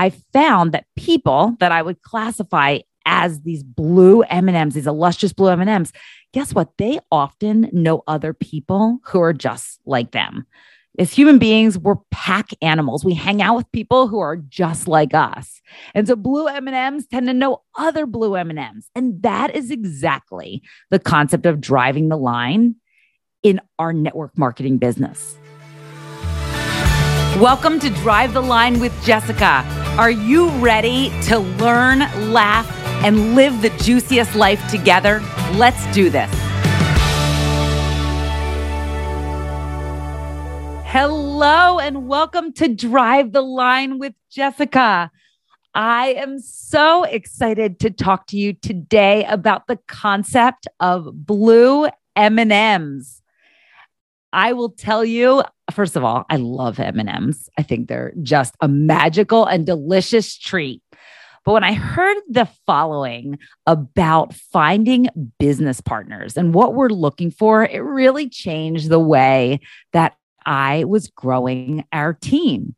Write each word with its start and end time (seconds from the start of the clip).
I 0.00 0.08
found 0.32 0.72
that 0.72 0.86
people 0.96 1.56
that 1.60 1.72
I 1.72 1.82
would 1.82 2.00
classify 2.00 2.78
as 3.04 3.42
these 3.42 3.62
blue 3.62 4.22
M&Ms, 4.22 4.72
these 4.72 4.86
illustrious 4.86 5.34
blue 5.34 5.50
M&Ms, 5.50 5.92
guess 6.32 6.54
what? 6.54 6.70
They 6.78 7.00
often 7.12 7.68
know 7.70 8.02
other 8.06 8.32
people 8.32 9.00
who 9.04 9.20
are 9.20 9.34
just 9.34 9.78
like 9.84 10.12
them. 10.12 10.46
As 10.98 11.12
human 11.12 11.38
beings, 11.38 11.76
we're 11.78 11.96
pack 12.10 12.48
animals. 12.62 13.04
We 13.04 13.12
hang 13.12 13.42
out 13.42 13.56
with 13.56 13.70
people 13.72 14.08
who 14.08 14.20
are 14.20 14.38
just 14.38 14.88
like 14.88 15.12
us. 15.12 15.60
And 15.94 16.08
so 16.08 16.16
blue 16.16 16.46
M&Ms 16.46 17.06
tend 17.08 17.26
to 17.26 17.34
know 17.34 17.60
other 17.76 18.06
blue 18.06 18.36
M&Ms. 18.36 18.88
And 18.94 19.22
that 19.22 19.54
is 19.54 19.70
exactly 19.70 20.62
the 20.88 20.98
concept 20.98 21.44
of 21.44 21.60
driving 21.60 22.08
the 22.08 22.16
line 22.16 22.76
in 23.42 23.60
our 23.78 23.92
network 23.92 24.38
marketing 24.38 24.78
business. 24.78 25.36
Welcome 27.38 27.78
to 27.80 27.90
Drive 27.90 28.32
the 28.32 28.40
Line 28.40 28.80
with 28.80 28.94
Jessica. 29.04 29.79
Are 29.98 30.10
you 30.10 30.48
ready 30.60 31.10
to 31.24 31.40
learn, 31.40 31.98
laugh, 32.32 32.70
and 33.04 33.34
live 33.34 33.60
the 33.60 33.70
juiciest 33.70 34.34
life 34.36 34.66
together? 34.70 35.20
Let's 35.54 35.84
do 35.92 36.08
this. 36.08 36.30
Hello, 40.86 41.80
and 41.80 42.06
welcome 42.06 42.52
to 42.54 42.68
Drive 42.68 43.32
the 43.32 43.42
Line 43.42 43.98
with 43.98 44.14
Jessica. 44.30 45.10
I 45.74 46.14
am 46.14 46.38
so 46.38 47.02
excited 47.02 47.80
to 47.80 47.90
talk 47.90 48.28
to 48.28 48.38
you 48.38 48.52
today 48.52 49.24
about 49.24 49.66
the 49.66 49.78
concept 49.88 50.68
of 50.78 51.26
blue 51.26 51.88
M&Ms. 52.14 53.19
I 54.32 54.52
will 54.52 54.70
tell 54.70 55.04
you, 55.04 55.42
first 55.72 55.96
of 55.96 56.04
all, 56.04 56.24
I 56.30 56.36
love 56.36 56.78
M&Ms. 56.78 57.48
I 57.58 57.62
think 57.62 57.88
they're 57.88 58.12
just 58.22 58.54
a 58.60 58.68
magical 58.68 59.44
and 59.46 59.66
delicious 59.66 60.38
treat. 60.38 60.82
But 61.44 61.52
when 61.52 61.64
I 61.64 61.72
heard 61.72 62.18
the 62.28 62.48
following 62.66 63.38
about 63.66 64.34
finding 64.34 65.08
business 65.38 65.80
partners 65.80 66.36
and 66.36 66.54
what 66.54 66.74
we're 66.74 66.90
looking 66.90 67.30
for, 67.30 67.64
it 67.64 67.80
really 67.80 68.28
changed 68.28 68.88
the 68.88 69.00
way 69.00 69.60
that 69.92 70.16
I 70.44 70.84
was 70.84 71.08
growing 71.08 71.84
our 71.92 72.12
team. 72.12 72.74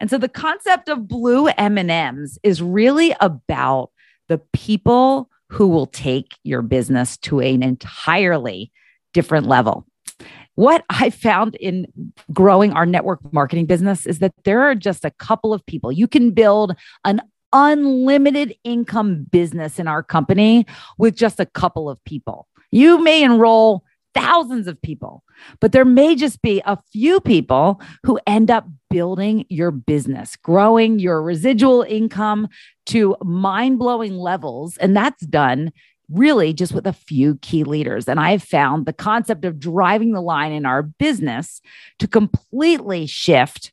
And 0.00 0.10
so 0.10 0.18
the 0.18 0.28
concept 0.28 0.88
of 0.88 1.08
blue 1.08 1.46
M&Ms 1.48 2.38
is 2.42 2.60
really 2.60 3.14
about 3.20 3.90
the 4.28 4.38
people 4.52 5.30
who 5.50 5.68
will 5.68 5.86
take 5.86 6.34
your 6.42 6.62
business 6.62 7.16
to 7.18 7.40
an 7.40 7.62
entirely 7.62 8.72
different 9.12 9.46
level. 9.46 9.86
What 10.54 10.84
I 10.88 11.10
found 11.10 11.56
in 11.56 11.86
growing 12.32 12.72
our 12.72 12.86
network 12.86 13.20
marketing 13.32 13.66
business 13.66 14.06
is 14.06 14.20
that 14.20 14.32
there 14.44 14.62
are 14.62 14.74
just 14.74 15.04
a 15.04 15.10
couple 15.10 15.52
of 15.52 15.64
people. 15.66 15.90
You 15.90 16.06
can 16.06 16.30
build 16.30 16.74
an 17.04 17.20
unlimited 17.52 18.54
income 18.64 19.24
business 19.30 19.78
in 19.78 19.88
our 19.88 20.02
company 20.02 20.66
with 20.98 21.16
just 21.16 21.40
a 21.40 21.46
couple 21.46 21.88
of 21.88 22.02
people. 22.04 22.48
You 22.70 23.02
may 23.02 23.22
enroll 23.22 23.84
thousands 24.14 24.68
of 24.68 24.80
people, 24.80 25.24
but 25.60 25.72
there 25.72 25.84
may 25.84 26.14
just 26.14 26.40
be 26.40 26.62
a 26.64 26.78
few 26.92 27.20
people 27.20 27.80
who 28.04 28.18
end 28.26 28.50
up 28.50 28.66
building 28.90 29.44
your 29.48 29.72
business, 29.72 30.36
growing 30.36 30.98
your 31.00 31.20
residual 31.20 31.82
income 31.82 32.48
to 32.86 33.16
mind 33.22 33.78
blowing 33.78 34.16
levels. 34.16 34.76
And 34.76 34.96
that's 34.96 35.26
done 35.26 35.72
really 36.10 36.52
just 36.52 36.72
with 36.72 36.86
a 36.86 36.92
few 36.92 37.36
key 37.36 37.64
leaders. 37.64 38.08
And 38.08 38.20
I've 38.20 38.42
found 38.42 38.86
the 38.86 38.92
concept 38.92 39.44
of 39.44 39.58
driving 39.58 40.12
the 40.12 40.20
line 40.20 40.52
in 40.52 40.66
our 40.66 40.82
business 40.82 41.60
to 41.98 42.08
completely 42.08 43.06
shift 43.06 43.72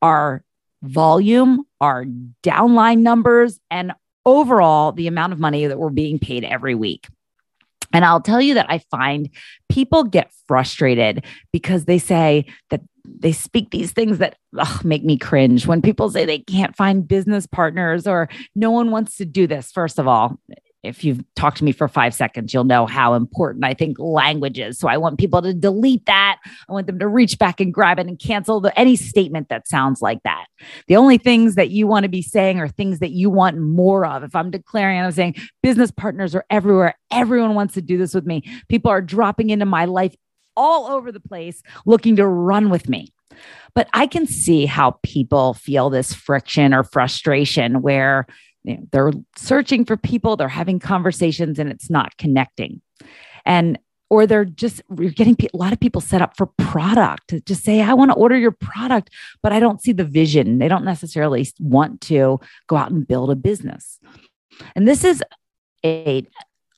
our 0.00 0.44
volume, 0.82 1.64
our 1.80 2.04
downline 2.42 2.98
numbers, 2.98 3.60
and 3.70 3.92
overall 4.24 4.92
the 4.92 5.06
amount 5.06 5.32
of 5.32 5.40
money 5.40 5.66
that 5.66 5.78
we're 5.78 5.90
being 5.90 6.18
paid 6.18 6.44
every 6.44 6.74
week. 6.74 7.08
And 7.92 8.04
I'll 8.04 8.20
tell 8.20 8.40
you 8.40 8.54
that 8.54 8.66
I 8.70 8.78
find 8.90 9.28
people 9.68 10.04
get 10.04 10.32
frustrated 10.46 11.24
because 11.52 11.84
they 11.84 11.98
say 11.98 12.46
that 12.70 12.80
they 13.04 13.32
speak 13.32 13.70
these 13.70 13.92
things 13.92 14.18
that 14.18 14.36
ugh, 14.56 14.84
make 14.84 15.04
me 15.04 15.18
cringe 15.18 15.66
when 15.66 15.82
people 15.82 16.08
say 16.10 16.24
they 16.24 16.38
can't 16.38 16.76
find 16.76 17.06
business 17.06 17.46
partners 17.46 18.06
or 18.06 18.28
no 18.54 18.70
one 18.70 18.90
wants 18.90 19.16
to 19.16 19.24
do 19.24 19.46
this. 19.46 19.72
First 19.72 19.98
of 19.98 20.06
all, 20.06 20.38
if 20.82 21.04
you've 21.04 21.22
talked 21.36 21.58
to 21.58 21.64
me 21.64 21.72
for 21.72 21.86
five 21.86 22.12
seconds, 22.14 22.52
you'll 22.52 22.64
know 22.64 22.86
how 22.86 23.14
important 23.14 23.64
I 23.64 23.74
think 23.74 23.98
language 24.00 24.58
is. 24.58 24.78
So 24.78 24.88
I 24.88 24.96
want 24.96 25.18
people 25.18 25.40
to 25.42 25.54
delete 25.54 26.06
that. 26.06 26.38
I 26.68 26.72
want 26.72 26.86
them 26.86 26.98
to 26.98 27.06
reach 27.06 27.38
back 27.38 27.60
and 27.60 27.72
grab 27.72 27.98
it 27.98 28.06
and 28.06 28.18
cancel 28.18 28.60
the, 28.60 28.76
any 28.78 28.96
statement 28.96 29.48
that 29.48 29.68
sounds 29.68 30.02
like 30.02 30.22
that. 30.24 30.46
The 30.88 30.96
only 30.96 31.18
things 31.18 31.54
that 31.54 31.70
you 31.70 31.86
want 31.86 32.02
to 32.02 32.08
be 32.08 32.22
saying 32.22 32.58
are 32.58 32.68
things 32.68 32.98
that 32.98 33.12
you 33.12 33.30
want 33.30 33.58
more 33.58 34.04
of. 34.04 34.24
If 34.24 34.34
I'm 34.34 34.50
declaring, 34.50 35.00
I'm 35.00 35.12
saying 35.12 35.36
business 35.62 35.92
partners 35.92 36.34
are 36.34 36.44
everywhere. 36.50 36.94
Everyone 37.12 37.54
wants 37.54 37.74
to 37.74 37.82
do 37.82 37.96
this 37.96 38.12
with 38.12 38.26
me. 38.26 38.42
People 38.68 38.90
are 38.90 39.02
dropping 39.02 39.50
into 39.50 39.66
my 39.66 39.84
life 39.84 40.16
all 40.56 40.86
over 40.86 41.12
the 41.12 41.20
place 41.20 41.62
looking 41.86 42.16
to 42.16 42.26
run 42.26 42.70
with 42.70 42.88
me. 42.88 43.12
But 43.74 43.88
I 43.94 44.06
can 44.06 44.26
see 44.26 44.66
how 44.66 44.98
people 45.02 45.54
feel 45.54 45.90
this 45.90 46.12
friction 46.12 46.74
or 46.74 46.84
frustration 46.84 47.80
where 47.80 48.26
you 48.64 48.76
know, 48.76 48.82
they're 48.92 49.12
searching 49.36 49.84
for 49.84 49.96
people, 49.96 50.36
they're 50.36 50.48
having 50.48 50.78
conversations, 50.78 51.58
and 51.58 51.70
it's 51.70 51.90
not 51.90 52.16
connecting. 52.16 52.80
And 53.44 53.78
or 54.12 54.26
they're 54.26 54.44
just 54.44 54.82
you're 54.98 55.10
getting 55.10 55.34
a 55.40 55.56
lot 55.56 55.72
of 55.72 55.80
people 55.80 56.02
set 56.02 56.20
up 56.20 56.36
for 56.36 56.44
product 56.58 57.28
to 57.28 57.40
just 57.40 57.64
say 57.64 57.80
i 57.80 57.94
want 57.94 58.10
to 58.10 58.14
order 58.14 58.36
your 58.36 58.50
product 58.52 59.08
but 59.42 59.52
i 59.52 59.58
don't 59.58 59.80
see 59.80 59.92
the 59.92 60.04
vision. 60.04 60.58
They 60.58 60.68
don't 60.68 60.84
necessarily 60.84 61.48
want 61.58 62.02
to 62.02 62.38
go 62.66 62.76
out 62.76 62.90
and 62.90 63.08
build 63.08 63.30
a 63.30 63.34
business. 63.34 63.98
And 64.76 64.86
this 64.86 65.02
is 65.02 65.24
a, 65.82 66.26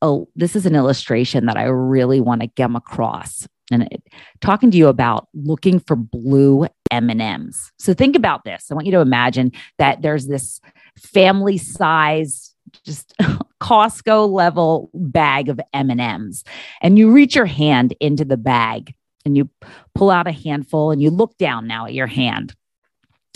a 0.00 0.20
this 0.36 0.54
is 0.54 0.64
an 0.64 0.76
illustration 0.76 1.46
that 1.46 1.56
i 1.56 1.64
really 1.64 2.20
want 2.20 2.40
to 2.42 2.46
get 2.46 2.70
across. 2.74 3.48
And 3.72 3.88
it, 3.90 4.02
talking 4.40 4.70
to 4.70 4.76
you 4.76 4.86
about 4.86 5.26
looking 5.34 5.80
for 5.80 5.96
blue 5.96 6.68
m&ms 6.92 7.72
so 7.78 7.92
think 7.94 8.14
about 8.14 8.44
this. 8.44 8.70
I 8.70 8.74
want 8.74 8.86
you 8.86 8.92
to 8.92 9.00
imagine 9.00 9.50
that 9.78 10.02
there's 10.02 10.28
this 10.28 10.60
family 10.98 11.58
size 11.58 12.54
just 12.84 13.14
Costco 13.60 14.30
level 14.30 14.90
bag 14.94 15.48
of 15.48 15.60
M&Ms 15.72 16.44
and 16.82 16.98
you 16.98 17.10
reach 17.10 17.34
your 17.34 17.46
hand 17.46 17.94
into 18.00 18.24
the 18.24 18.36
bag 18.36 18.94
and 19.24 19.36
you 19.36 19.48
pull 19.94 20.10
out 20.10 20.26
a 20.26 20.32
handful 20.32 20.90
and 20.90 21.00
you 21.00 21.10
look 21.10 21.36
down 21.38 21.66
now 21.66 21.86
at 21.86 21.94
your 21.94 22.06
hand. 22.06 22.54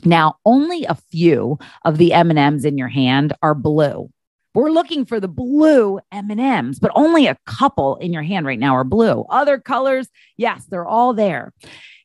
Now, 0.05 0.37
only 0.45 0.85
a 0.85 0.95
few 0.95 1.59
of 1.85 1.99
the 1.99 2.13
M&Ms 2.13 2.65
in 2.65 2.79
your 2.79 2.89
hand 2.89 3.33
are 3.43 3.55
blue. 3.55 4.11
We're 4.55 4.71
looking 4.71 5.05
for 5.05 5.21
the 5.21 5.29
blue 5.29 6.01
M&Ms, 6.13 6.79
but 6.79 6.93
only 6.95 7.27
a 7.27 7.37
couple 7.47 7.97
in 7.97 8.13
your 8.13 8.23
hand 8.23 8.47
right 8.47 8.59
now 8.59 8.75
are 8.75 8.85
blue. 8.85 9.25
Other 9.29 9.59
colors, 9.59 10.09
yes, 10.37 10.67
they're 10.67 10.87
all 10.87 11.15
there. 11.15 11.53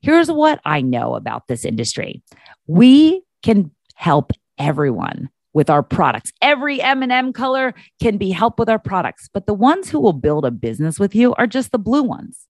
Here's 0.01 0.31
what 0.31 0.59
I 0.65 0.81
know 0.81 1.15
about 1.15 1.47
this 1.47 1.65
industry. 1.65 2.21
We 2.67 3.23
can 3.41 3.71
help 3.95 4.31
everyone 4.57 5.29
with 5.53 5.69
our 5.69 5.83
products. 5.83 6.31
Every 6.41 6.81
M&M 6.81 7.33
color 7.33 7.73
can 8.01 8.17
be 8.17 8.31
helped 8.31 8.59
with 8.59 8.69
our 8.69 8.79
products, 8.79 9.29
but 9.33 9.45
the 9.45 9.53
ones 9.53 9.89
who 9.89 9.99
will 9.99 10.13
build 10.13 10.45
a 10.45 10.51
business 10.51 10.99
with 10.99 11.15
you 11.15 11.33
are 11.35 11.47
just 11.47 11.71
the 11.71 11.79
blue 11.79 12.03
ones. 12.03 12.47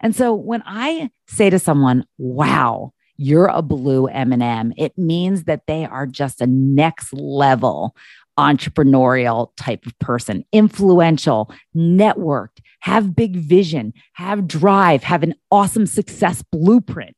And 0.00 0.14
so 0.14 0.34
when 0.34 0.62
I 0.66 1.10
say 1.26 1.48
to 1.50 1.58
someone, 1.58 2.04
"Wow, 2.18 2.92
you're 3.16 3.46
a 3.46 3.62
blue 3.62 4.06
M&M," 4.06 4.72
it 4.76 4.98
means 4.98 5.44
that 5.44 5.66
they 5.66 5.84
are 5.84 6.06
just 6.06 6.40
a 6.40 6.46
next 6.46 7.12
level 7.12 7.94
entrepreneurial 8.38 9.50
type 9.56 9.86
of 9.86 9.98
person, 9.98 10.44
influential, 10.52 11.52
networked, 11.76 12.60
have 12.80 13.14
big 13.14 13.36
vision, 13.36 13.92
have 14.14 14.48
drive, 14.48 15.04
have 15.04 15.22
an 15.22 15.34
awesome 15.50 15.86
success 15.86 16.42
blueprint. 16.50 17.14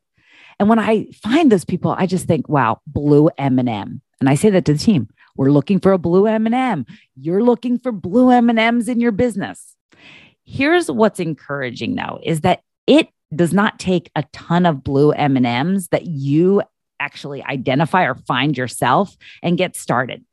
And 0.58 0.68
when 0.68 0.78
I 0.78 1.06
find 1.22 1.50
those 1.50 1.64
people, 1.64 1.94
I 1.96 2.06
just 2.06 2.26
think, 2.26 2.48
wow, 2.48 2.80
blue 2.86 3.30
M&M. 3.38 4.00
And 4.20 4.28
I 4.28 4.34
say 4.34 4.50
that 4.50 4.64
to 4.66 4.72
the 4.72 4.78
team. 4.78 5.08
We're 5.36 5.50
looking 5.50 5.81
for 5.81 5.92
a 5.92 5.98
blue 5.98 6.26
M&M. 6.26 6.86
You're 7.16 7.42
looking 7.42 7.78
for 7.78 7.92
blue 7.92 8.31
M&Ms 8.31 8.88
in 8.88 9.00
your 9.00 9.12
business. 9.12 9.76
Here's 10.44 10.90
what's 10.90 11.20
encouraging 11.20 11.94
though 11.94 12.20
is 12.22 12.42
that 12.42 12.60
it 12.86 13.08
does 13.34 13.52
not 13.52 13.78
take 13.78 14.10
a 14.14 14.25
ton 14.32 14.66
of 14.66 14.84
blue 14.84 15.10
M&Ms 15.12 15.88
that 15.88 16.06
you 16.06 16.62
actually 17.00 17.42
identify 17.42 18.04
or 18.04 18.14
find 18.14 18.56
yourself 18.56 19.16
and 19.42 19.58
get 19.58 19.75
started. 19.76 20.25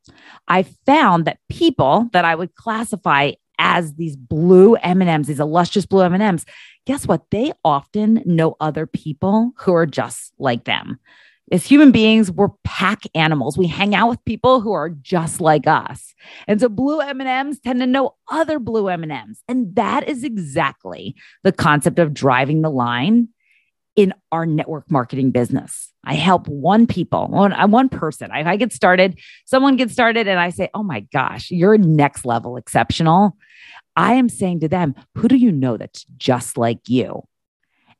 I 0.47 0.63
found 0.85 1.25
that 1.25 1.39
people 1.49 2.09
that 2.13 2.25
I 2.25 2.35
would 2.35 2.55
classify 2.55 3.31
as 3.57 3.95
these 3.95 4.15
blue 4.15 4.75
M&Ms, 4.75 5.27
these 5.27 5.39
illustrious 5.39 5.85
blue 5.85 6.03
M&Ms, 6.03 6.45
guess 6.85 7.07
what? 7.07 7.29
They 7.31 7.51
often 7.63 8.21
know 8.25 8.55
other 8.59 8.85
people 8.85 9.53
who 9.57 9.73
are 9.73 9.85
just 9.85 10.33
like 10.37 10.65
them 10.65 10.99
as 11.51 11.65
human 11.65 11.91
beings 11.91 12.31
we're 12.31 12.49
pack 12.63 13.03
animals 13.15 13.57
we 13.57 13.67
hang 13.67 13.95
out 13.95 14.09
with 14.09 14.23
people 14.25 14.61
who 14.61 14.71
are 14.71 14.89
just 14.89 15.41
like 15.41 15.67
us 15.67 16.13
and 16.47 16.59
so 16.59 16.69
blue 16.69 16.99
m&ms 16.99 17.59
tend 17.59 17.79
to 17.79 17.87
know 17.87 18.15
other 18.29 18.59
blue 18.59 18.87
m&ms 18.89 19.41
and 19.47 19.75
that 19.75 20.07
is 20.07 20.23
exactly 20.23 21.15
the 21.43 21.51
concept 21.51 21.99
of 21.99 22.13
driving 22.13 22.61
the 22.61 22.69
line 22.69 23.27
in 23.95 24.13
our 24.31 24.45
network 24.45 24.89
marketing 24.89 25.31
business. 25.31 25.91
I 26.03 26.13
help 26.13 26.47
one 26.47 26.87
people, 26.87 27.27
one, 27.27 27.53
uh, 27.53 27.67
one 27.67 27.89
person. 27.89 28.31
I, 28.31 28.51
I 28.51 28.55
get 28.55 28.73
started, 28.73 29.19
someone 29.45 29.75
gets 29.75 29.93
started, 29.93 30.27
and 30.27 30.39
I 30.39 30.49
say, 30.49 30.69
Oh 30.73 30.83
my 30.83 31.01
gosh, 31.13 31.51
you're 31.51 31.77
next 31.77 32.25
level 32.25 32.57
exceptional. 32.57 33.37
I 33.95 34.13
am 34.13 34.29
saying 34.29 34.61
to 34.61 34.69
them, 34.69 34.95
Who 35.15 35.27
do 35.27 35.35
you 35.35 35.51
know 35.51 35.77
that's 35.77 36.05
just 36.17 36.57
like 36.57 36.79
you? 36.87 37.23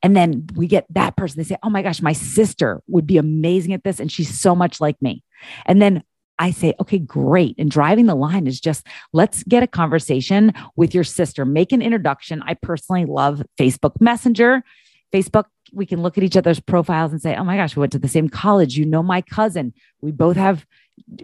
And 0.04 0.16
then 0.16 0.48
we 0.56 0.68
get 0.68 0.86
that 0.92 1.16
person, 1.16 1.38
they 1.38 1.44
say, 1.44 1.58
Oh 1.64 1.70
my 1.70 1.82
gosh, 1.82 2.02
my 2.02 2.14
sister 2.14 2.82
would 2.88 3.06
be 3.06 3.18
amazing 3.18 3.74
at 3.74 3.84
this. 3.84 4.00
And 4.00 4.12
she's 4.12 4.40
so 4.40 4.56
much 4.56 4.82
like 4.82 5.02
me. 5.02 5.24
And 5.66 5.82
then 5.82 6.04
I 6.42 6.50
say, 6.50 6.74
okay, 6.80 6.98
great. 6.98 7.54
And 7.60 7.70
driving 7.70 8.08
the 8.08 8.16
line 8.16 8.48
is 8.48 8.60
just 8.60 8.88
let's 9.14 9.44
get 9.44 9.62
a 9.62 9.68
conversation 9.68 10.54
with 10.76 10.96
your 10.96 11.04
sister, 11.04 11.46
make 11.46 11.72
an 11.72 11.84
introduction. 11.84 12.42
I 12.44 12.56
personally 12.56 13.06
love 13.06 13.44
Facebook 13.60 13.94
Messenger. 14.00 14.64
Facebook, 15.14 15.46
we 15.72 15.86
can 15.86 16.02
look 16.02 16.18
at 16.18 16.24
each 16.24 16.36
other's 16.36 16.60
profiles 16.60 17.12
and 17.12 17.22
say, 17.22 17.36
oh 17.36 17.44
my 17.44 17.58
gosh, 17.58 17.76
we 17.76 17.82
went 17.82 17.92
to 17.92 18.00
the 18.00 18.08
same 18.08 18.28
college. 18.28 18.76
You 18.76 18.88
know 18.88 19.04
my 19.04 19.22
cousin. 19.22 19.72
We 20.02 20.12
both 20.12 20.36
have 20.36 20.66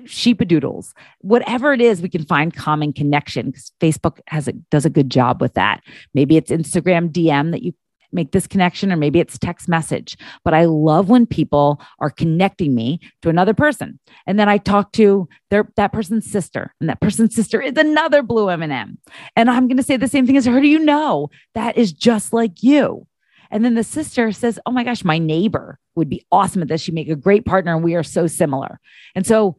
sheepadoodles. 0.04 0.94
Whatever 1.22 1.74
it 1.74 1.82
is, 1.82 2.00
we 2.00 2.10
can 2.10 2.26
find 2.26 2.54
common 2.54 2.94
connection 2.94 3.48
because 3.48 3.72
Facebook 3.80 4.20
has 4.28 4.48
a, 4.48 4.54
does 4.70 4.86
a 4.86 4.90
good 4.92 5.10
job 5.10 5.42
with 5.42 5.56
that. 5.56 5.82
Maybe 6.14 6.38
it's 6.38 6.52
Instagram 6.52 7.12
DM 7.12 7.52
that 7.52 7.64
you 7.64 7.74
make 8.12 8.32
this 8.32 8.48
connection, 8.48 8.92
or 8.92 8.96
maybe 8.96 9.20
it's 9.20 9.38
text 9.38 9.68
message. 9.68 10.18
But 10.44 10.54
I 10.54 10.66
love 10.66 11.10
when 11.10 11.26
people 11.26 11.82
are 12.00 12.10
connecting 12.10 12.74
me 12.74 13.00
to 13.22 13.30
another 13.30 13.54
person. 13.54 14.00
And 14.26 14.40
then 14.40 14.50
I 14.50 14.58
talk 14.58 14.92
to 14.94 15.28
their 15.50 15.70
that 15.76 15.94
person's 15.94 16.30
sister, 16.30 16.74
and 16.80 16.90
that 16.90 17.02
person's 17.02 17.36
sister 17.36 17.62
is 17.62 17.78
another 17.78 18.24
blue 18.24 18.50
M&M. 18.50 18.98
And 19.36 19.50
I'm 19.50 19.68
going 19.68 19.78
to 19.78 19.84
say 19.84 19.98
the 19.98 20.08
same 20.08 20.26
thing 20.26 20.38
as 20.38 20.46
her. 20.46 20.60
Do 20.60 20.68
you 20.68 20.80
know 20.80 21.30
that 21.54 21.78
is 21.78 21.94
just 21.94 22.34
like 22.34 22.64
you? 22.64 23.08
And 23.50 23.64
then 23.64 23.76
the 23.76 23.84
sister 23.84 24.32
says, 24.32 24.60
Oh 24.66 24.72
my 24.72 24.84
gosh, 24.84 25.04
my 25.04 25.18
neighbor 25.18 25.80
would 25.96 26.10
be 26.10 26.26
awesome 26.32 26.62
at 26.62 26.68
this. 26.68 26.82
She'd 26.82 26.94
make 26.94 27.10
a 27.10 27.16
great 27.16 27.46
partner, 27.46 27.74
and 27.76 27.84
we 27.84 27.96
are 27.96 28.04
so 28.04 28.28
similar. 28.28 28.80
And 29.16 29.26
so 29.26 29.58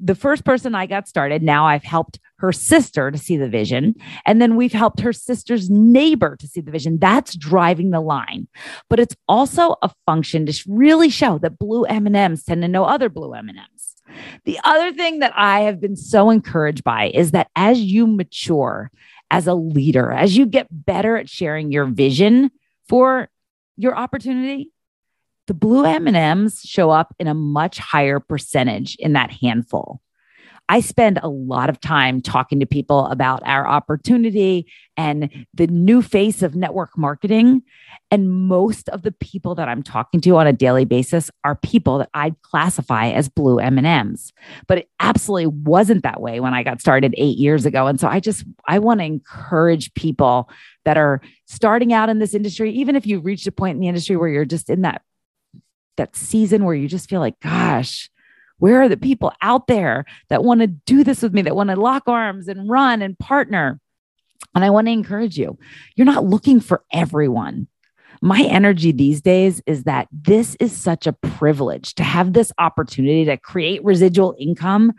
the 0.00 0.14
first 0.14 0.44
person 0.44 0.74
I 0.74 0.86
got 0.86 1.08
started, 1.08 1.42
now 1.42 1.66
I've 1.66 1.82
helped 1.84 2.20
her 2.38 2.52
sister 2.52 3.10
to 3.10 3.18
see 3.18 3.36
the 3.36 3.48
vision. 3.48 3.96
And 4.24 4.40
then 4.40 4.56
we've 4.56 4.72
helped 4.72 5.00
her 5.00 5.12
sister's 5.12 5.68
neighbor 5.68 6.36
to 6.36 6.46
see 6.46 6.60
the 6.60 6.70
vision. 6.70 6.98
That's 6.98 7.34
driving 7.34 7.90
the 7.90 8.00
line. 8.00 8.46
But 8.88 9.00
it's 9.00 9.16
also 9.26 9.76
a 9.82 9.90
function 10.06 10.46
to 10.46 10.62
really 10.68 11.10
show 11.10 11.38
that 11.38 11.58
blue 11.58 11.84
M&Ms 11.84 12.44
tend 12.44 12.62
to 12.62 12.68
know 12.68 12.84
other 12.84 13.08
blue 13.08 13.34
M&Ms. 13.34 13.96
The 14.44 14.58
other 14.64 14.92
thing 14.92 15.18
that 15.18 15.32
I 15.36 15.60
have 15.60 15.80
been 15.80 15.96
so 15.96 16.30
encouraged 16.30 16.84
by 16.84 17.10
is 17.12 17.32
that 17.32 17.48
as 17.56 17.80
you 17.80 18.06
mature 18.06 18.90
as 19.30 19.46
a 19.46 19.54
leader, 19.54 20.12
as 20.12 20.36
you 20.36 20.46
get 20.46 20.68
better 20.70 21.16
at 21.16 21.28
sharing 21.28 21.72
your 21.72 21.84
vision 21.86 22.50
for 22.88 23.28
your 23.76 23.96
opportunity, 23.96 24.70
the 25.48 25.54
blue 25.54 25.84
M&Ms 25.84 26.60
show 26.64 26.90
up 26.90 27.14
in 27.18 27.26
a 27.26 27.34
much 27.34 27.78
higher 27.78 28.20
percentage 28.20 28.94
in 29.00 29.14
that 29.14 29.32
handful. 29.32 30.00
I 30.70 30.80
spend 30.80 31.18
a 31.22 31.28
lot 31.28 31.70
of 31.70 31.80
time 31.80 32.20
talking 32.20 32.60
to 32.60 32.66
people 32.66 33.06
about 33.06 33.42
our 33.46 33.66
opportunity 33.66 34.70
and 34.98 35.46
the 35.54 35.66
new 35.66 36.02
face 36.02 36.42
of 36.42 36.54
network 36.54 36.90
marketing. 36.98 37.62
And 38.10 38.30
most 38.30 38.90
of 38.90 39.00
the 39.00 39.12
people 39.12 39.54
that 39.54 39.68
I'm 39.68 39.82
talking 39.82 40.20
to 40.20 40.36
on 40.36 40.46
a 40.46 40.52
daily 40.52 40.84
basis 40.84 41.30
are 41.42 41.54
people 41.54 41.96
that 41.98 42.10
I'd 42.12 42.40
classify 42.42 43.08
as 43.08 43.30
blue 43.30 43.58
M&Ms. 43.58 44.34
But 44.66 44.78
it 44.78 44.90
absolutely 45.00 45.46
wasn't 45.46 46.02
that 46.02 46.20
way 46.20 46.38
when 46.40 46.52
I 46.52 46.62
got 46.62 46.82
started 46.82 47.14
8 47.16 47.38
years 47.38 47.64
ago. 47.64 47.86
And 47.86 47.98
so 47.98 48.06
I 48.06 48.20
just 48.20 48.44
I 48.66 48.78
want 48.78 49.00
to 49.00 49.06
encourage 49.06 49.94
people 49.94 50.50
that 50.84 50.98
are 50.98 51.22
starting 51.46 51.94
out 51.94 52.10
in 52.10 52.18
this 52.18 52.34
industry 52.34 52.70
even 52.72 52.94
if 52.94 53.06
you've 53.06 53.24
reached 53.24 53.46
a 53.46 53.52
point 53.52 53.76
in 53.76 53.80
the 53.80 53.88
industry 53.88 54.16
where 54.16 54.28
you're 54.28 54.44
just 54.44 54.68
in 54.68 54.82
that 54.82 55.00
that 55.98 56.16
season 56.16 56.64
where 56.64 56.74
you 56.74 56.88
just 56.88 57.08
feel 57.08 57.20
like, 57.20 57.38
gosh, 57.40 58.10
where 58.58 58.82
are 58.82 58.88
the 58.88 58.96
people 58.96 59.32
out 59.42 59.66
there 59.66 60.04
that 60.30 60.42
want 60.42 60.60
to 60.60 60.66
do 60.66 61.04
this 61.04 61.22
with 61.22 61.32
me, 61.32 61.42
that 61.42 61.54
want 61.54 61.70
to 61.70 61.76
lock 61.76 62.08
arms 62.08 62.48
and 62.48 62.68
run 62.68 63.02
and 63.02 63.18
partner? 63.18 63.80
And 64.54 64.64
I 64.64 64.70
want 64.70 64.86
to 64.86 64.92
encourage 64.92 65.38
you, 65.38 65.58
you're 65.94 66.04
not 66.04 66.24
looking 66.24 66.60
for 66.60 66.82
everyone. 66.92 67.68
My 68.20 68.42
energy 68.42 68.90
these 68.90 69.20
days 69.20 69.62
is 69.66 69.84
that 69.84 70.08
this 70.10 70.56
is 70.58 70.76
such 70.76 71.06
a 71.06 71.12
privilege 71.12 71.94
to 71.94 72.02
have 72.02 72.32
this 72.32 72.50
opportunity 72.58 73.24
to 73.26 73.36
create 73.36 73.84
residual 73.84 74.34
income, 74.38 74.92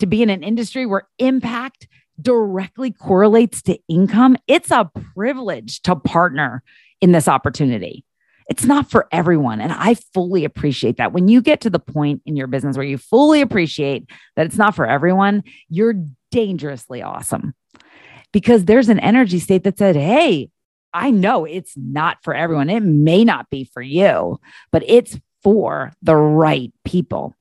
to 0.00 0.06
be 0.06 0.22
in 0.22 0.30
an 0.30 0.42
industry 0.42 0.84
where 0.84 1.06
impact 1.18 1.86
directly 2.20 2.90
correlates 2.90 3.62
to 3.62 3.78
income. 3.88 4.36
It's 4.48 4.70
a 4.70 4.90
privilege 5.14 5.82
to 5.82 5.94
partner 5.94 6.64
in 7.00 7.12
this 7.12 7.28
opportunity 7.28 8.04
it's 8.48 8.64
not 8.64 8.90
for 8.90 9.08
everyone. 9.10 9.60
And 9.60 9.72
I 9.72 9.94
fully 9.94 10.44
appreciate 10.44 10.98
that. 10.98 11.12
When 11.12 11.28
you 11.28 11.40
get 11.40 11.60
to 11.62 11.70
the 11.70 11.78
point 11.78 12.22
in 12.26 12.36
your 12.36 12.46
business 12.46 12.76
where 12.76 12.86
you 12.86 12.98
fully 12.98 13.40
appreciate 13.40 14.08
that 14.36 14.46
it's 14.46 14.56
not 14.56 14.74
for 14.74 14.86
everyone, 14.86 15.42
you're 15.68 15.94
dangerously 16.30 17.02
awesome 17.02 17.54
because 18.32 18.64
there's 18.64 18.88
an 18.88 18.98
energy 19.00 19.38
state 19.38 19.64
that 19.64 19.78
said, 19.78 19.96
Hey, 19.96 20.50
I 20.92 21.10
know 21.10 21.44
it's 21.44 21.72
not 21.76 22.18
for 22.22 22.34
everyone. 22.34 22.70
It 22.70 22.82
may 22.82 23.24
not 23.24 23.50
be 23.50 23.64
for 23.64 23.82
you, 23.82 24.38
but 24.70 24.82
it's 24.86 25.18
for 25.42 25.92
the 26.02 26.16
right 26.16 26.72
people. 26.84 27.34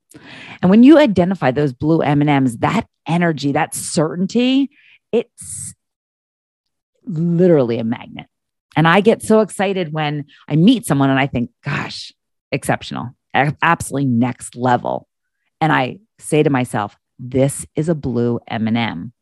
And 0.61 0.69
when 0.69 0.83
you 0.83 0.97
identify 0.97 1.51
those 1.51 1.73
blue 1.73 2.01
M&Ms, 2.01 2.57
that 2.59 2.88
energy, 3.07 3.51
that 3.51 3.75
certainty, 3.75 4.69
it's 5.11 5.73
literally 7.05 7.79
a 7.79 7.83
magnet. 7.83 8.27
And 8.75 8.88
I 8.88 9.02
get 9.02 9.22
so 9.22 9.42
excited 9.42 9.94
when 9.94 10.25
I 10.48 10.56
meet 10.56 10.86
someone 10.86 11.10
and 11.10 11.20
I 11.20 11.28
think, 11.28 11.52
gosh, 11.64 12.12
exceptional, 12.52 13.12
absolutely 13.34 14.06
next 14.06 14.56
level. 14.56 15.08
And 15.62 15.72
I 15.72 16.00
say 16.20 16.44
to 16.44 16.50
myself, 16.50 16.98
this 17.20 17.66
is 17.75 17.90
a 17.90 17.96
blue 17.96 18.40
M&M. 18.48 19.14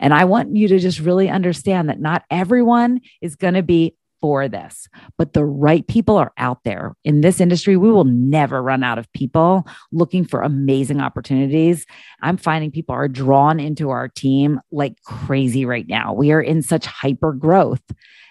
And 0.00 0.12
I 0.14 0.24
want 0.24 0.54
you 0.56 0.68
to 0.68 0.78
just 0.78 1.00
really 1.00 1.30
understand 1.30 1.88
that 1.88 2.00
not 2.00 2.24
everyone 2.30 3.00
is 3.20 3.36
going 3.36 3.54
to 3.54 3.62
be 3.62 3.94
for 4.24 4.48
this, 4.48 4.88
but 5.18 5.34
the 5.34 5.44
right 5.44 5.86
people 5.86 6.16
are 6.16 6.32
out 6.38 6.64
there 6.64 6.96
in 7.04 7.20
this 7.20 7.42
industry. 7.42 7.76
We 7.76 7.92
will 7.92 8.04
never 8.04 8.62
run 8.62 8.82
out 8.82 8.96
of 8.96 9.12
people 9.12 9.66
looking 9.92 10.24
for 10.24 10.40
amazing 10.40 10.98
opportunities. 10.98 11.84
I'm 12.22 12.38
finding 12.38 12.70
people 12.70 12.94
are 12.94 13.06
drawn 13.06 13.60
into 13.60 13.90
our 13.90 14.08
team 14.08 14.62
like 14.72 14.96
crazy 15.02 15.66
right 15.66 15.86
now. 15.86 16.14
We 16.14 16.32
are 16.32 16.40
in 16.40 16.62
such 16.62 16.86
hyper 16.86 17.34
growth. 17.34 17.82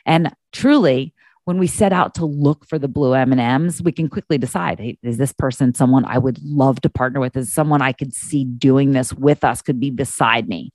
And 0.03 0.33
truly, 0.51 1.13
when 1.45 1.59
we 1.59 1.67
set 1.67 1.93
out 1.93 2.15
to 2.15 2.25
look 2.25 2.65
for 2.65 2.79
the 2.79 2.87
blue 2.87 3.13
M&Ms, 3.13 3.83
we 3.83 3.91
can 3.91 4.09
quickly 4.09 4.39
decide, 4.39 4.79
hey, 4.79 4.97
is 5.03 5.17
this 5.17 5.31
person 5.31 5.75
someone 5.75 6.05
I 6.05 6.17
would 6.17 6.43
love 6.43 6.81
to 6.81 6.89
partner 6.89 7.19
with? 7.19 7.37
Is 7.37 7.53
someone 7.53 7.83
I 7.83 7.91
could 7.91 8.15
see 8.15 8.45
doing 8.45 8.93
this 8.93 9.13
with 9.13 9.43
us, 9.43 9.61
could 9.61 9.79
be 9.79 9.91
beside 9.91 10.49
me? 10.49 10.73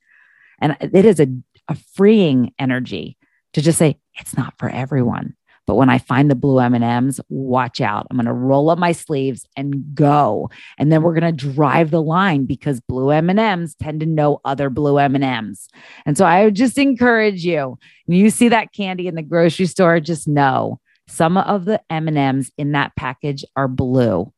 And 0.61 0.77
it 0.81 1.05
is 1.05 1.19
a, 1.19 1.27
a 1.67 1.75
freeing 1.97 2.53
energy 2.61 3.18
to 3.55 3.63
just 3.63 3.79
say, 3.79 3.99
it's 4.19 4.37
not 4.37 4.55
for 4.59 4.69
everyone. 4.69 5.35
But 5.67 5.75
when 5.75 5.91
I 5.91 5.99
find 5.99 6.31
the 6.31 6.35
blue 6.35 6.61
M&Ms, 6.61 7.21
watch 7.29 7.83
out. 7.83 8.07
I'm 8.11 8.17
going 8.17 8.25
to 8.25 8.33
roll 8.33 8.71
up 8.71 8.79
my 8.79 8.93
sleeves 8.93 9.47
and 9.55 9.95
go. 9.95 10.49
And 10.79 10.91
then 10.91 11.03
we're 11.03 11.19
going 11.19 11.37
to 11.37 11.53
drive 11.53 11.91
the 11.91 12.01
line 12.01 12.47
because 12.47 12.81
blue 12.81 13.11
M&Ms 13.11 13.75
tend 13.75 14.01
to 14.01 14.07
know 14.07 14.41
other 14.47 14.71
blue 14.71 14.97
M&Ms. 14.97 15.69
And 16.07 16.17
so 16.17 16.25
I 16.25 16.45
would 16.45 16.57
just 16.57 16.79
encourage 16.79 17.45
you, 17.45 17.79
when 18.07 18.17
you 18.17 18.31
see 18.31 18.49
that 18.49 18.73
candy 18.73 19.09
in 19.09 19.15
the 19.15 19.23
grocery 19.23 19.67
store, 19.67 20.01
just 20.01 20.27
know 20.27 20.81
some 21.07 21.37
of 21.37 21.67
the 21.67 21.83
M&Ms 21.91 22.51
in 22.57 22.73
that 22.73 22.97
package 22.97 23.45
are 23.55 23.69
blue 23.69 24.33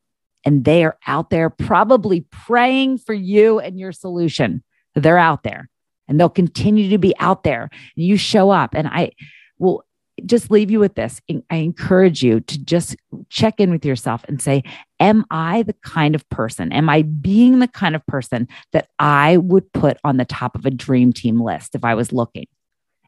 and 0.44 0.64
they 0.64 0.82
are 0.84 0.98
out 1.06 1.30
there 1.30 1.48
probably 1.48 2.22
praying 2.32 2.98
for 2.98 3.14
you 3.14 3.60
and 3.60 3.78
your 3.78 3.92
solution. 3.92 4.64
They're 4.96 5.16
out 5.16 5.44
there 5.44 5.68
and 6.10 6.18
they'll 6.18 6.28
continue 6.28 6.90
to 6.90 6.98
be 6.98 7.14
out 7.20 7.44
there. 7.44 7.70
And 7.96 8.04
you 8.04 8.18
show 8.18 8.50
up 8.50 8.74
and 8.74 8.88
I 8.88 9.12
will 9.58 9.84
just 10.26 10.50
leave 10.50 10.70
you 10.70 10.80
with 10.80 10.96
this. 10.96 11.20
I 11.48 11.56
encourage 11.56 12.22
you 12.22 12.40
to 12.40 12.62
just 12.62 12.96
check 13.30 13.60
in 13.60 13.70
with 13.70 13.86
yourself 13.86 14.24
and 14.28 14.42
say, 14.42 14.64
Am 14.98 15.24
I 15.30 15.62
the 15.62 15.76
kind 15.84 16.14
of 16.14 16.28
person? 16.28 16.72
Am 16.72 16.90
I 16.90 17.02
being 17.02 17.60
the 17.60 17.68
kind 17.68 17.96
of 17.96 18.04
person 18.06 18.48
that 18.72 18.88
I 18.98 19.38
would 19.38 19.72
put 19.72 19.96
on 20.04 20.18
the 20.18 20.26
top 20.26 20.56
of 20.56 20.66
a 20.66 20.70
dream 20.70 21.12
team 21.12 21.40
list 21.40 21.74
if 21.74 21.84
I 21.84 21.94
was 21.94 22.12
looking? 22.12 22.46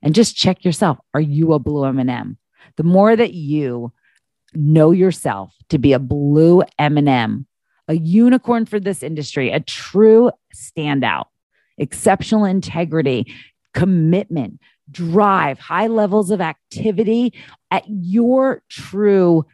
And 0.00 0.14
just 0.14 0.37
check 0.37 0.64
yourself. 0.64 0.99
Are 1.12 1.21
you 1.21 1.52
a 1.52 1.59
blue 1.59 1.85
M&M? 1.85 2.38
The 2.76 2.82
more 2.82 3.14
that 3.14 3.35
you 3.35 3.92
know 4.54 4.92
yourself 4.92 5.54
to 5.68 5.78
be 5.78 5.92
a 5.92 5.99
blue 5.99 6.62
M&M, 6.78 7.47
a 7.88 7.94
unicorn 7.94 8.64
for 8.64 8.80
this 8.80 9.02
industry, 9.02 9.50
a 9.50 9.61
true 9.61 10.30
standout, 10.54 11.26
exceptional 11.79 12.45
integrity, 12.45 13.33
commitment, 13.75 14.61
drive, 14.91 15.59
high 15.59 15.87
levels 15.87 16.31
of 16.31 16.41
activity 16.41 17.33
at 17.71 17.85
your 17.87 18.62
true 18.69 19.45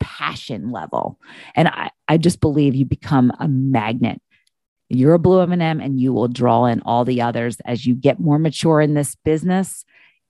passion 0.00 0.70
level. 0.70 1.18
And 1.54 1.68
I, 1.68 1.90
I 2.08 2.18
just 2.18 2.40
believe 2.40 2.74
you 2.74 2.84
become 2.84 3.32
a 3.38 3.48
magnet. 3.48 4.20
You're 4.88 5.14
a 5.14 5.18
blue 5.18 5.40
M&M 5.40 5.80
and 5.80 5.98
you 5.98 6.12
will 6.12 6.28
draw 6.28 6.66
in 6.66 6.82
all 6.82 7.04
the 7.04 7.22
others 7.22 7.56
as 7.64 7.86
you 7.86 7.94
get 7.94 8.20
more 8.20 8.38
mature 8.38 8.80
in 8.80 8.94
this 8.94 9.14
business. 9.24 9.84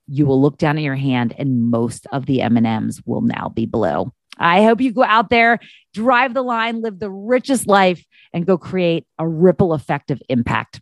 You 0.07 0.25
will 0.25 0.41
look 0.41 0.57
down 0.57 0.77
at 0.77 0.83
your 0.83 0.95
hand 0.95 1.35
and 1.37 1.69
most 1.69 2.07
of 2.11 2.25
the 2.25 2.41
M&Ms 2.41 3.01
will 3.05 3.21
now 3.21 3.49
be 3.49 3.65
blue. 3.65 4.11
I 4.37 4.63
hope 4.63 4.81
you 4.81 4.91
go 4.91 5.03
out 5.03 5.29
there, 5.29 5.59
drive 5.93 6.33
the 6.33 6.41
line, 6.41 6.81
live 6.81 6.99
the 6.99 7.11
richest 7.11 7.67
life, 7.67 8.03
and 8.33 8.45
go 8.45 8.57
create 8.57 9.05
a 9.19 9.27
ripple 9.27 9.73
effect 9.73 10.11
of 10.11 10.21
impact. 10.29 10.81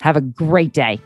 Have 0.00 0.16
a 0.16 0.20
great 0.20 0.72
day. 0.72 1.00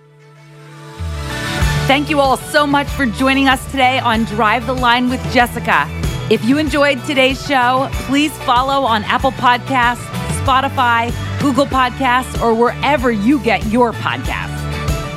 Thank 1.86 2.08
you 2.08 2.20
all 2.20 2.36
so 2.36 2.66
much 2.66 2.86
for 2.88 3.04
joining 3.04 3.48
us 3.48 3.64
today 3.70 3.98
on 3.98 4.24
Drive 4.24 4.66
the 4.66 4.72
Line 4.72 5.10
with 5.10 5.20
Jessica. 5.32 5.86
If 6.30 6.42
you 6.44 6.56
enjoyed 6.56 7.04
today's 7.04 7.44
show, 7.46 7.90
please 8.06 8.32
follow 8.38 8.86
on 8.86 9.04
Apple 9.04 9.32
Podcasts, 9.32 10.04
Spotify, 10.42 11.12
Google 11.42 11.66
Podcasts, 11.66 12.40
or 12.40 12.54
wherever 12.54 13.10
you 13.10 13.38
get 13.40 13.66
your 13.66 13.92
podcasts. 13.92 14.54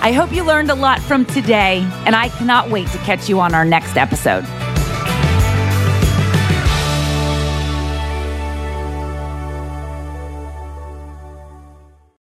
I 0.02 0.12
hope 0.12 0.34
you 0.34 0.44
learned 0.44 0.70
a 0.70 0.76
lot 0.76 1.00
from 1.00 1.24
today, 1.26 1.80
and 2.06 2.16
I 2.16 2.30
cannot 2.30 2.70
wait 2.70 2.88
to 2.90 2.98
catch 3.00 3.30
you 3.30 3.40
on 3.40 3.56
our 3.56 3.64
next 3.64 3.96
episode. 3.96 4.46